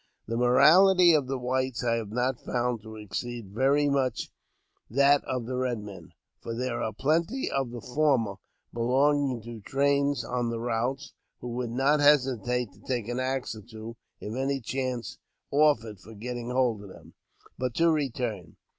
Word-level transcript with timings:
The 0.25 0.35
morality 0.35 1.13
of 1.13 1.27
the 1.27 1.37
whites 1.37 1.83
I 1.83 1.93
have 1.97 2.09
not 2.09 2.39
found 2.41 2.81
to 2.81 2.95
exceed 2.95 3.51
very 3.51 3.87
much 3.87 4.31
that 4.89 5.23
of 5.25 5.45
the 5.45 5.53
Eed 5.63 5.83
man; 5.83 6.09
for 6.41 6.55
there 6.55 6.81
are 6.81 6.91
plenty 6.91 7.51
of 7.51 7.69
the 7.69 7.81
former, 7.81 8.37
belonging 8.73 9.43
to 9.43 9.59
trains 9.61 10.25
on 10.25 10.49
the 10.49 10.59
routes, 10.59 11.13
who 11.39 11.49
would 11.49 11.69
not 11.69 11.99
hesitate 11.99 12.71
to 12.73 12.79
take 12.79 13.07
an 13.09 13.19
ox 13.19 13.53
or 13.55 13.61
two, 13.61 13.95
if 14.19 14.35
any 14.35 14.59
chance 14.59 15.19
offered 15.51 15.99
for 15.99 16.15
getting 16.15 16.49
hold 16.49 16.81
of 16.81 16.89
them. 16.89 17.13
But 17.59 17.75
to 17.75 17.91
return. 17.91 18.57